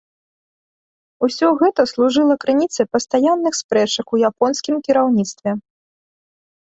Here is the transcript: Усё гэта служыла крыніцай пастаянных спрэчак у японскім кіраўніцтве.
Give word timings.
Усё 1.27 1.47
гэта 1.59 1.81
служыла 1.91 2.35
крыніцай 2.45 2.85
пастаянных 2.95 3.53
спрэчак 3.61 4.07
у 4.17 4.25
японскім 4.33 4.75
кіраўніцтве. 4.89 5.51